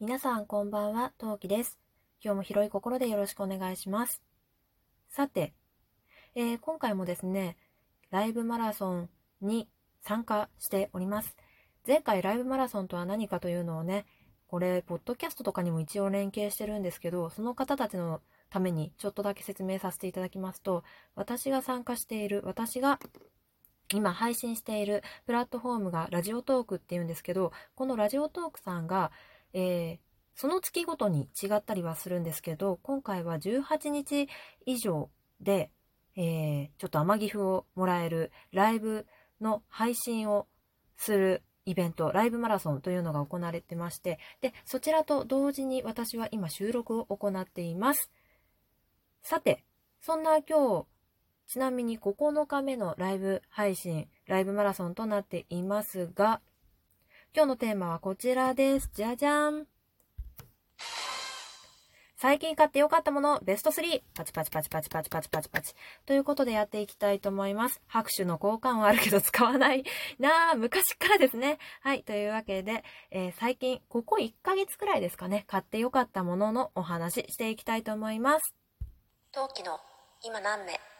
[0.00, 1.78] 皆さんこんばんは、トウキです。
[2.20, 4.20] 今日も広い心でよろしくお願いします。
[5.08, 5.54] さて、
[6.34, 7.56] えー、今回もですね、
[8.10, 9.08] ライブマラソン
[9.40, 9.68] に
[10.00, 11.36] 参加しております。
[11.86, 14.04] 前回ライブマラソンとは何かというのをね、
[14.48, 18.20] これ、ポッドキャストとかにも一応連携してるんですけど、その方たちの
[18.50, 20.82] ためにちょっとだけ説明させていただきますと、
[21.14, 22.98] 私が参加している、私が
[23.92, 29.12] 今配信しているプラットフォームがラジオトークっていうんですけど、このラジオトークさんが、
[29.54, 29.98] えー、
[30.34, 34.28] その月ごとに違ったりはするんですけど、今回は18日
[34.66, 35.08] 以上
[35.40, 35.70] で、
[36.16, 39.06] えー、ちょっと天岐阜をもらえるライブ
[39.40, 40.46] の配信を
[40.96, 48.10] するイベント、ライブマラソンというのが行われてまして、で、そちらと同時に私は今収録を行っています。
[49.22, 49.64] さて、
[50.00, 50.86] そんな今日、
[51.46, 56.40] ちなみに9日目のライブ配信、ライブマラソンとなっていますが、
[57.36, 58.88] 今日のテーマはこちらです。
[58.94, 59.66] じゃじゃーん。
[62.14, 64.02] 最近買ってよかったもの、ベスト 3!
[64.14, 65.74] パチパチパチパチパチパチパチパチ。
[66.06, 67.82] ということでやっていきたいと思います。
[67.88, 69.82] 拍手の交換はあるけど使わない
[70.20, 71.58] なぁ、昔からですね。
[71.80, 78.54] はい、というわけで、えー、最近、ここ1ヶ月くらいですかね、買ってよかったもののお話していきたいと思います。
[79.32, 79.80] 陶器の
[80.22, 80.93] 今何名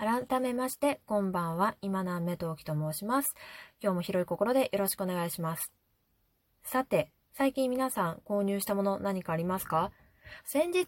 [0.00, 1.76] 改めまして、こんばんは。
[1.82, 3.34] 今南目陶器と申します。
[3.82, 5.74] 今日も広い心でよろしくお願いします。
[6.62, 9.92] さて、最近皆さん購入したもの何かありますか？
[10.46, 10.86] 先日、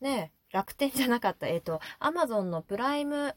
[0.00, 3.36] ね、楽天じゃなかった、えっ、ー、と、アマゾンのプライム、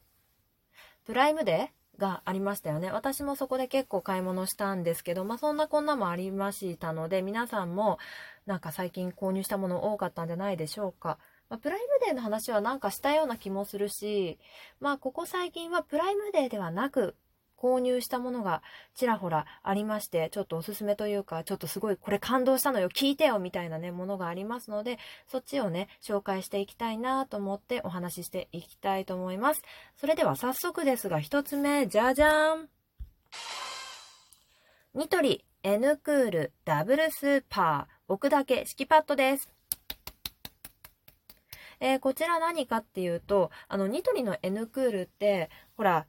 [1.05, 2.89] プライムデーがありましたよね。
[2.89, 7.99] 私もそこで結構買い物したんですけど、まあそんなこんなもありましたので、皆さんも
[8.45, 11.19] なんか最近購入したもの多かったんじゃないでしょうか。
[11.49, 14.39] まあ、プライムデーの話はなんかしたような気もするし、
[14.79, 17.15] まあ、ここ最近はプライムデーではなく、
[17.59, 18.63] 購入したものが
[18.95, 29.61] ちらほらありまして、ちょっとおすすめというか、ちょっとすごいこれ感動したのよ、聞いてよみたいなね、ものがありますので、そっちをね、紹介していきたいなと思ってお話ししていきたいと思います。
[29.97, 32.69] それでは早速ですが、一つ目、じゃじゃーん
[34.95, 39.58] ニトリ N クールダブルスーパー置くだけ敷きパッドです。
[41.79, 46.05] えー、こちら何かっていうと、あの、ニトリの N クールって、ほら、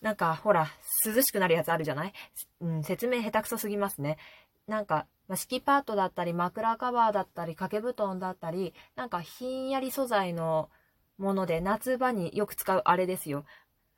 [0.00, 0.68] なんか、ほら、
[1.06, 2.12] 涼しくなるやつあるじゃない？
[2.60, 4.18] うん、説明下手くそすぎますね。
[4.66, 10.68] なんか、ま敷きパッドだったり、枕カバーだったり、掛け布団だったり、なんかひんやり素材の
[11.16, 13.44] もので夏場によく使うあれですよ。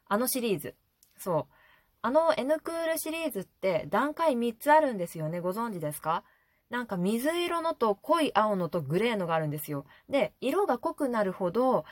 [0.08, 0.74] あのシリーズ。
[1.18, 1.54] そう。
[2.02, 5.40] あの N クールシリーズって段階3つあるんですよね。
[5.40, 6.22] ご存知ですか？
[6.71, 9.87] なんか水色のと濃い青のとグレーのがあるんですよ。
[10.09, 11.84] で、色が濃くなるほど、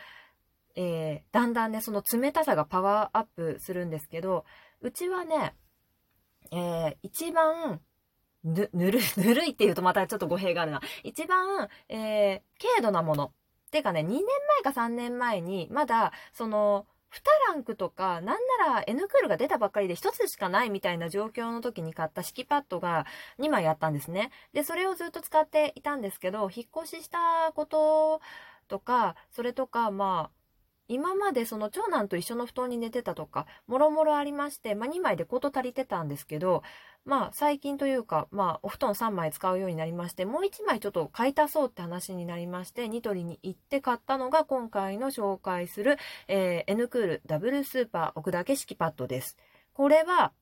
[0.77, 4.45] えー、だんだんね、その冷たさがパワーアップするんですけど、
[4.81, 5.55] うちはね、
[6.51, 7.81] えー、一番、
[8.43, 10.81] ぬ、ぬる、 ぬるいって言うとまたちょっと語弊があるな。
[11.05, 13.33] 一番、えー、軽度なもの。
[13.71, 14.23] てかね、2年
[14.63, 23.07] 前か3年前に、まだ、その、2ランクとか、なんなら N クールが出たばっかりで1つしかないみたいな状況の時に買った敷きパッドが
[23.39, 24.31] 2枚あったんですね。
[24.53, 28.21] で、それをずっと使っていたんですけど、引っ越ししたこと
[28.69, 30.45] とか、それとか、まあ、
[30.89, 36.63] 今までその長男と一緒の布団に寝てたとか、もろもろありまして、まあ2枚でこと足りてたんですけど、
[37.05, 45.99] まあ最近というか、まあお布団3枚使うようになりまして、もう1枚ちょっと買い足そうって話になりまして、ニトリに行って買ったのが今回の紹介する、
[46.29, 49.37] えー、N クールダブルスーパー置くだけ式パッドです。
[49.75, 50.33] これは、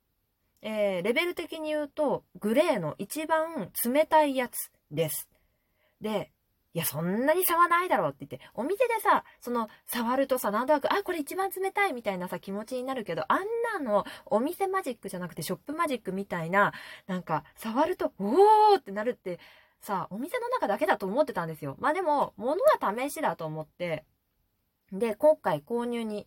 [0.60, 5.28] えー、レベル的に言うと、グレーの一番冷たいやつです。
[6.00, 6.30] で、
[6.74, 13.40] いや、そんなに差はないだろうって言って、お店でさ、その、触るとさ、なんとなく、あ、これ一番冷たいみたいなさ、気持ちになるけど、あん
[13.74, 16.72] なの、お店マジックじゃなくて、ショップマジックみたいな、
[17.06, 19.38] なんか、触ると、おーってなるって、
[19.80, 21.76] さ、お店の中だけだと思ってたんですよ。
[21.78, 24.04] まあでも、物は試しだと思って、
[24.92, 26.26] で、今回購入に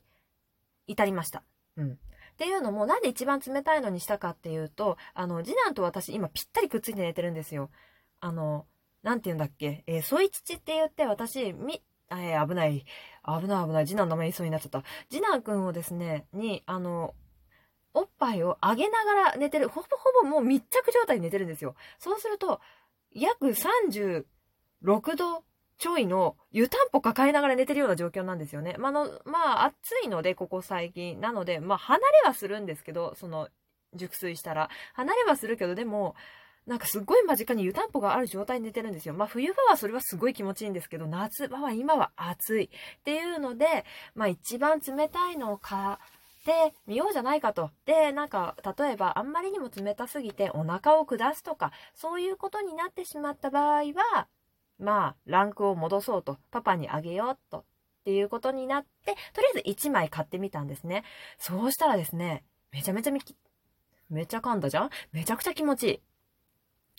[0.85, 1.43] 至りました。
[1.77, 1.91] うん。
[1.93, 7.71] っていうのも、なんで一番冷たいのにしたかっていうと、あの、次男と私今ぴったりくっついて寝てるんですよ。
[8.19, 8.67] あの、
[9.05, 11.79] なんて言うんだっけ、えー、ソイチって言って私、み、
[12.09, 12.85] えー、危ない、
[13.23, 14.83] 危ない危ない、次男の名前言いそうになっちゃった。
[15.11, 17.13] 次男くんをですね、に、あの、
[17.93, 21.75] おっぱいを上げながら寝てる、ほぼほぼもう密着状態に寝てるんですよ。
[21.99, 22.61] そうすると、
[23.11, 24.25] 約36
[25.15, 25.43] 度
[25.77, 28.75] ちょいの湯たんぽ抱えながら寝てるような状況なんですよね。
[28.79, 31.21] まあの、まあ、暑いので、ここ最近。
[31.21, 33.49] なので、まあ、離れはするんですけど、その、
[33.93, 34.69] 熟睡したら。
[34.93, 36.15] 離れはするけど、でも、
[36.65, 39.13] なんかすっごい間近に湯たんぽがある状態に寝てるんですよ。
[39.13, 42.63] まあ冬場はそれはすごい気持ちいいんですけど、夏場は今は暑い。
[42.65, 42.69] っ
[43.03, 43.85] ていうので、
[44.15, 45.97] まあ一番冷たいのを買っ
[46.43, 47.69] てみようじゃないかと。
[47.85, 54.27] で、なんか例えばあんまりにも冷たすぎてお腹を下すとか、そういうことになってしまった場合は、
[54.79, 56.37] まあランクを戻そうと。
[56.51, 57.59] パパにあげようと。
[57.59, 57.63] っ
[58.05, 61.03] ていうことになって、とりあえず1枚買ってみたんですね。
[61.39, 63.35] そうしたらですね、めちゃめちゃみき、
[64.11, 64.89] めちゃ噛んだじゃん？
[65.11, 65.99] めちゃくちゃ気持ちいい。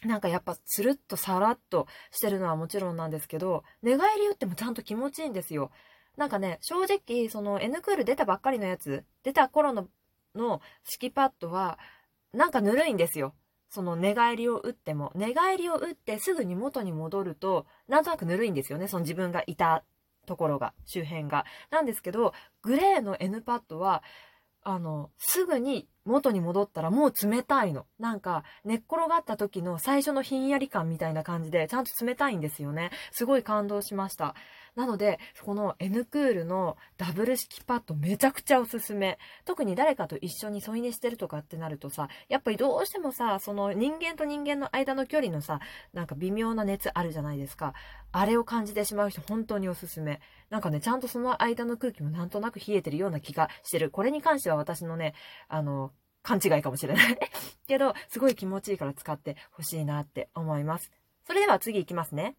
[0.06, 5.70] なんかやっぱつるっとさらっとしてるのはもちろんなんですけど、寝返り打ってもちゃんと気持ちいいんですよ。
[6.16, 9.88] なんかね、正直、その N クール出たばっかりのやつ、出た頃の、
[10.34, 11.78] の敷きパッドは、
[12.32, 13.34] なんかぬるいんですよ。
[13.68, 15.12] その寝返りを打っても。
[15.14, 18.88] 寝返りを打ってすぐに元に戻ると、なんとなくぬるいんですよね。
[18.88, 19.84] その自分がいた
[20.26, 21.44] ところが、周辺が。
[21.70, 22.32] なんですけど、
[22.62, 24.02] グレーの N パッドは、
[24.62, 27.86] あの、すぐに元に戻ったらもう冷たいの。
[27.98, 32.90] なんか、寝っ転がった時の最初のひんやり感みたいな感じで、ちゃんと冷たいんですよね。
[33.12, 34.34] すごい感動しました。
[34.76, 39.18] なので、この N クールのダブル式パッドめちゃくちゃおすすめ。
[39.46, 45.60] 特に誰かと一緒に添い寝してるとかってなるとさ、やっぱりどうしてもさ、その人間と人間の間の距離のさ、
[45.94, 47.72] なんか微妙な熱あるじゃないですか。
[48.12, 50.20] あれを感じてしまう人本当におすすめ。
[50.50, 53.90] なんかね、ちゃんとその間の空気もなんとなく冷えてるような気がしてる。
[53.90, 55.14] これに関しては私のね、
[55.48, 55.92] あの、
[56.26, 57.18] 勘違いかもしれない
[57.68, 60.90] けど、すごい気持ちいいから使ってほしいなって思います。
[61.24, 62.36] それでは次行きますね。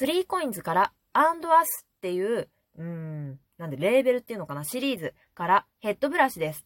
[0.00, 4.64] 3コインズからアンドアスっていう、うーん、なんで、レーベルっていうのかな？
[4.64, 6.62] シリーズからヘッドブラシです。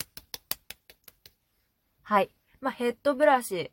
[2.03, 2.31] はい。
[2.61, 3.73] まあ、ヘッドブラシ、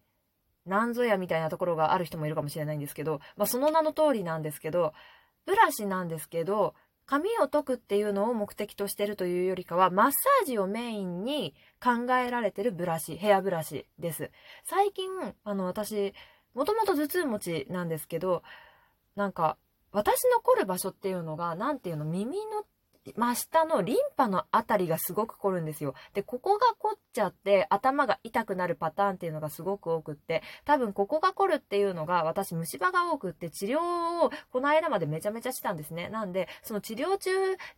[0.65, 4.93] なんぞやみたいなところがある人もいるかもしれないんですけど、まあ、その名の通りなんですけど、
[5.45, 6.73] ブラシなんですけど、
[7.09, 14.29] 髪を解くっていうのを目的としてるというよりかは、マッサージをメインに考えられてるブラシ、ヘアブラシです。
[14.63, 15.09] 最近、
[15.43, 16.13] あの、私、
[16.53, 18.43] もともと頭痛持ちなんですけど、
[19.15, 19.57] なんか、
[19.91, 22.63] 私の凝る場所っていうのが、なんていうの、耳の
[23.17, 25.93] 真下のリンパのあたりがすごく凝るんですよ。
[26.13, 36.09] で、ここが凝っちゃって頭が痛くなるパターンっていうのがすごく多くって、多分ここが凝るっていうのが私虫歯が多くって治療をこの間までめちゃめちゃしたんですね。
[36.09, 37.29] なんで、その治療中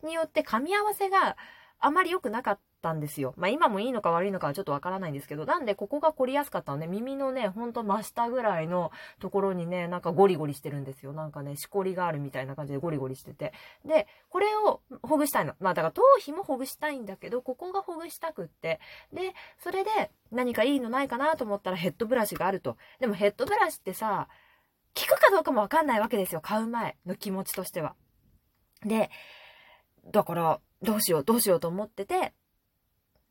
[0.02, 1.36] によって噛み合わせが
[1.78, 3.32] あまり良くなかったたんですよ。
[3.38, 11.12] まあ今もいいのか悪いのかはちょっとわからないんですけど、なんでここが凝りやすかったのね、耳のね、ほんと真下ぐらいのところにね、なんかゴリゴリしてるんですよ。
[11.14, 13.54] なんかね、しこりがあるみたいな感じでゴリゴリしてて。
[13.86, 15.54] で、これをほぐしたいの。
[15.60, 18.80] まあだから頭皮もほぐしたいんだけど、ここがほぐしたくって。
[19.12, 22.76] で、それで何かいいのないかなと思ったらヘッドブラシがあると。
[23.00, 24.28] でもヘッドブラシってさ、
[24.94, 26.40] 効くかどうかもわかんないわけですよ。
[26.40, 27.94] 買う前の気持ちとしては。
[28.84, 29.10] で、
[30.10, 32.34] だから、どうしよう、どうしようと思ってて、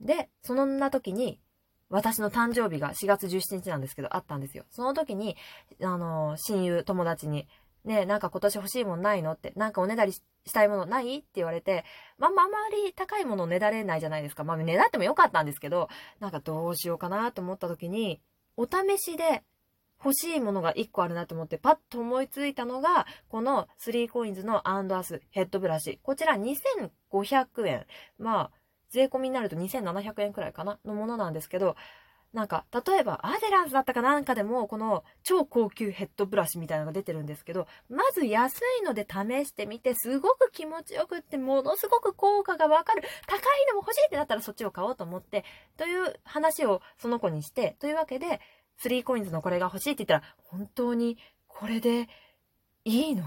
[0.01, 1.39] で、そんな時に、
[1.89, 4.65] 私の誕生日が4月17日なんですけど、あったんですよ。
[4.71, 5.36] その時に、
[5.81, 7.48] あの、親友、友達に、
[7.83, 10.21] ねなんか今年欲しいもんないのって、なんかおねだりし
[10.53, 11.18] たいものない？
[11.18, 11.83] って言われて、
[12.18, 12.48] まあ、あま
[12.86, 14.44] り高いものをねだれないじゃないですか。
[14.44, 15.89] まあ、ねだってもよかったんですけど、
[16.19, 18.21] なんかどうしようかなと思った時に、
[18.56, 19.44] お試しで
[20.03, 26.00] 欲しいものが1個あるなと思ってパッと思いついたのが、この 3coins のアンドアスヘッドブラシ。
[26.03, 27.86] こちら2500円。
[28.18, 28.51] まあ、
[28.91, 31.75] 税込みになると2700円くらいかなのものなんですけど、
[32.33, 43.03] なんか、例えば、アデランスだったかなんかでも、この超高級ヘッドブラシみたいなのが出てるんですけど、まず安いので試してみて、すごく気持ちよくって、ものすごく効果がわかる。
[43.27, 45.43] 高いのも欲しいってなったらそっちを買おうと思って、
[45.75, 48.39] という話をその子にして、というわけで、
[48.81, 51.17] 3コインズのこれが欲しいって言ったら、本当に
[51.48, 52.07] これで
[52.86, 53.25] いいの？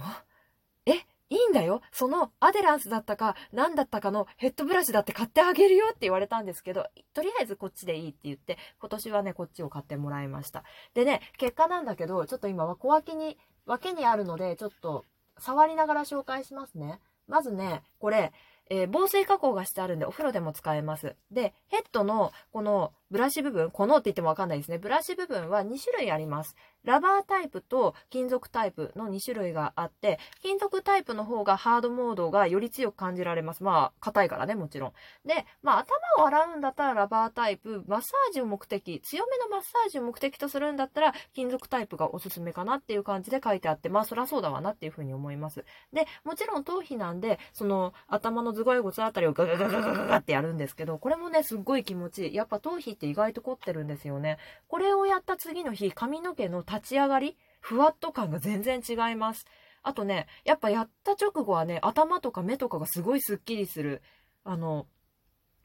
[0.87, 0.92] え？
[1.31, 1.81] いいんだよ。
[1.93, 10.64] そのアデランスだったか何だったかのヘッドブラシだって買ってあげるよって言われたんですけど、とりあえずこっちでいいって言って、今年はね、こっちを買ってもらいました。
[10.95, 15.04] でね、結果なんだけど、ちょっと今は小脇に、分けにあるので、ちょっと
[15.38, 17.00] 触りながら紹介しますね。
[17.26, 18.33] まずね、これ、
[18.71, 21.16] えー、防水加工がしてあるんでお風呂でも使えます。
[21.31, 24.78] で、ヘッドのこのブラシ部分、このって言ってもわかんないですね。
[24.78, 26.54] ブラシ部分は2種類あります。
[26.85, 33.62] ラバータイプと金属タイプの2種類があって、金属タイプの方がハードモードがより強く感じられます。
[33.62, 34.93] まあ、硬いからね、もちろん。
[35.25, 45.64] で、まあ、頭を洗うんだったらラバータイプ、マッサージを目的、強めのマッサージを目的とするんだったら、金属タイプがおすすめかなっていう感じで書いてあって、まあ、そらそうだわなっていうふうに思います。
[45.93, 52.35] で、もちろん頭皮なんで、その、頭の頭蓋骨あたりをガガガガガガガってやるんですけど、これもね、すっごい気持ちいい。
[52.35, 54.38] やっぱ頭皮って意外と凝ってるんですよね。
[54.69, 59.47] これをやった次の日、髪の毛の立ち上がり、ふわっと感が全然違います。
[59.83, 64.02] あとね、やっぱやった直後はね、頭とか目とかがすごいスッキリする。
[64.43, 64.87] あの、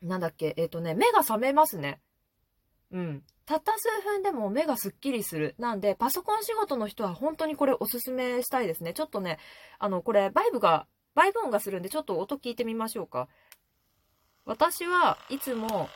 [0.02, 2.02] なんだっけ、えっ、ー、とね、目が覚めますね。
[2.92, 3.24] うん。
[3.46, 5.56] たった数分でも目がすっきりする。
[5.58, 8.94] なんで、パソコン仕事の人は本当にこれおすすめしたいですね。
[8.94, 9.40] ちょっとね、
[9.80, 13.28] あの、これ、バイブが、バイブ音がするんで、ちょっと音聞いてみましょうか。
[14.46, 15.90] 私はいつも、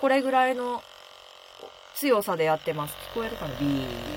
[0.00, 0.82] これぐらいの
[1.94, 2.94] 強さでやってます。
[3.12, 3.54] 聞こえるかな？
[3.60, 4.13] ビー。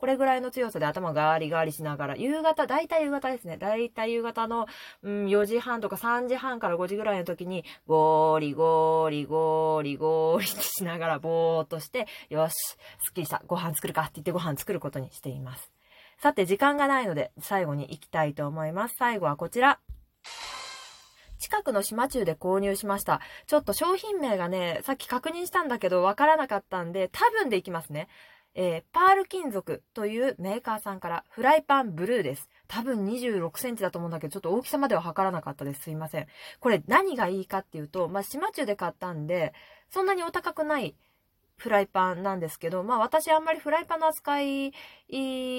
[0.00, 3.58] これぐらいの強さで頭ガーリガーリしながら、夕方、だいたい夕方ですね。
[3.58, 4.66] だいたい夕方の、
[5.02, 13.42] うん、4時半とか3時半から5時ぐらいの時に、ゴーリゴーリゴーリゴーリってしながらぼーっとして、よし、すっきりした。
[13.46, 15.70] ご飯作るかって言ってご飯作ることにしています。
[16.18, 18.96] さて、時間がないので、最後に行きたいと思います。
[18.98, 19.80] 最後はこちら。
[21.38, 23.20] 近くの島中で購入しました。
[23.46, 28.08] ちょっと商品名がね、さっき確認したんだけど、わからなかったんで、多分でいきますね。
[28.54, 32.48] えー、パール金属というメーカーさんからフライパンブルーです。
[32.68, 35.82] 多分26センチだと思うんだけど、ちょっと大きさまでは測らなかったです。
[35.82, 36.26] すいません。
[36.60, 39.52] これ何がいいかっていうと、まあ、島中で買ったんで、
[39.90, 40.96] そんなにお高くない
[41.60, 44.72] フライパンなんですけど、まあ私あんまりフライパンの扱い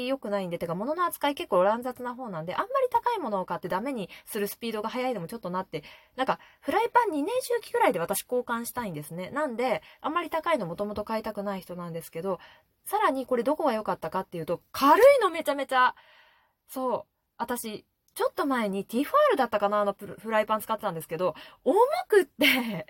[0.07, 5.83] 良くないんで、てか物の扱い結構乱雑な方なんで、あんまり高いものを買ってダメにするスピードが速いのもちょっとなって、
[6.15, 9.29] なんかフライパン2年周期ぐらいで私交換したいんですね。
[9.29, 12.39] なんで、あんまり高いのもともと買いたくない人なんですけど、
[12.83, 15.93] さらにこれどこが良かったかっていうと、軽いのめちゃめちゃ、
[16.67, 17.05] そう、
[17.37, 21.75] 私、ちょっと前にティファールだったかなあのフライパン使ってたんですけど、重
[22.07, 22.87] くって、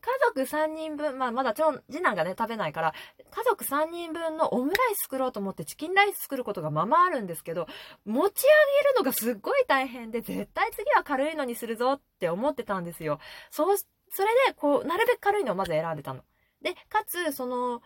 [0.00, 2.94] 家族3人分、まあまだ長次男がね食べないから、
[3.30, 7.66] 家族3人分のオムライス作ろうと思ってチキンライス作ることがままあるんですけど、
[8.04, 8.48] 持ち上
[8.82, 13.18] げるのがすっごい大変で、絶対次は軽いのにするぞって思ってたんですよ。
[13.50, 16.22] そう、それで、こう、なるべく軽いのをまず選んでたの。
[16.62, 17.82] で、かつ、その、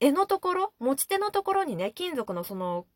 [0.00, 2.86] 柄のところ、持ち手のところにね、金属のその、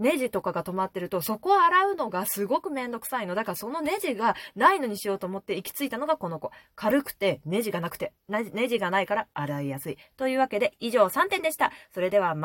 [0.00, 3.34] ネジとかが止まってると、そこを洗うのがすごくめんどくさいの。
[3.34, 6.50] だからそのネジがないのにしようと思って行き着いたのがこの子。
[6.74, 9.98] 軽くて、ネジがなくて、ネジがないから洗いやすい。
[10.16, 11.70] というわけで、以上3点でした。
[11.92, 12.38] それではま